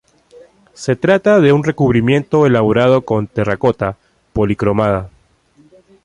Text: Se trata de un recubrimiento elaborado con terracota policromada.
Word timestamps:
Se 0.73 0.95
trata 0.95 1.39
de 1.39 1.53
un 1.53 1.63
recubrimiento 1.63 2.47
elaborado 2.47 3.03
con 3.05 3.27
terracota 3.27 3.97
policromada. 4.33 5.11